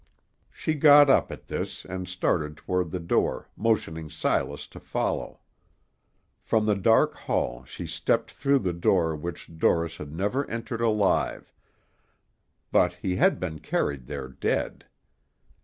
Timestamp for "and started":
1.85-2.57